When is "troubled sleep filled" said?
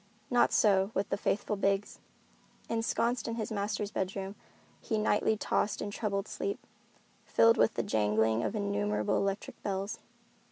5.91-7.57